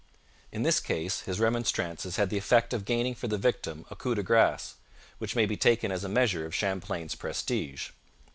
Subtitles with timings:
[0.51, 4.15] In this case his remonstrances had the effect of gaining for the victim a coup
[4.15, 4.73] de grace
[5.19, 7.91] which may be taken as a measure of Champlain's prestige.